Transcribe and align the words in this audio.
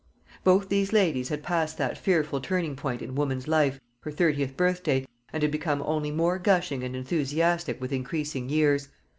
Both 0.43 0.67
these 0.67 0.91
ladies 0.91 1.29
had 1.29 1.43
passed 1.43 1.77
that 1.77 1.95
fearful 1.95 2.41
turning 2.41 2.75
point 2.75 3.03
in 3.03 3.13
woman's 3.13 3.47
life, 3.47 3.79
her 3.99 4.09
thirtieth 4.09 4.57
birthday, 4.57 5.05
and 5.31 5.43
had 5.43 5.51
become 5.51 5.83
only 5.85 6.09
more 6.09 6.39
gushing 6.39 6.83
and 6.83 6.95
enthusiastic 6.95 7.79
with 7.79 7.93
increasing 7.93 8.49
years. 8.49 8.89